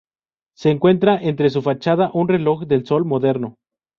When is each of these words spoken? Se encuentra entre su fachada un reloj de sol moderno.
Se 0.57 0.71
encuentra 0.71 1.15
entre 1.21 1.51
su 1.51 1.61
fachada 1.61 2.09
un 2.15 2.27
reloj 2.27 2.63
de 2.65 2.83
sol 2.83 3.05
moderno. 3.05 3.57